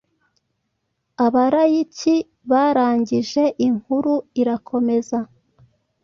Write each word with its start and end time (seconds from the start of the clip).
Abalayiki 1.25 2.15
barangijeinkuru 2.49 4.13
irakomeza 4.41 5.19